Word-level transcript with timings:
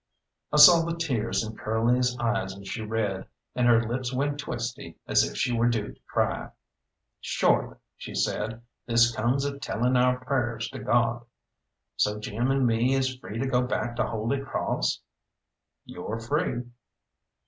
I 0.51 0.57
saw 0.57 0.81
the 0.83 0.95
tears 0.97 1.43
in 1.43 1.55
Curly's 1.55 2.17
eyes 2.17 2.57
as 2.57 2.67
she 2.67 2.81
read, 2.81 3.27
and 3.53 3.67
her 3.67 3.87
lips 3.87 4.11
went 4.11 4.39
twisty 4.39 4.97
as 5.07 5.23
if 5.23 5.37
she 5.37 5.53
were 5.53 5.69
due 5.69 5.93
to 5.93 5.99
cry. 6.11 6.49
"Shorely," 7.19 7.77
she 7.97 8.15
said, 8.15 8.63
"this 8.87 9.15
comes 9.15 9.45
of 9.45 9.61
tellin' 9.61 9.95
our 9.95 10.17
prayers 10.25 10.67
to 10.69 10.79
God. 10.79 11.23
So 11.97 12.17
Jim 12.19 12.49
and 12.49 12.65
me 12.65 12.95
is 12.95 13.15
free 13.17 13.37
to 13.37 13.47
go 13.47 13.61
back 13.61 13.95
to 13.97 14.07
Holy 14.07 14.39
Crawss?" 14.43 15.01
"You're 15.85 16.19
free." 16.19 16.63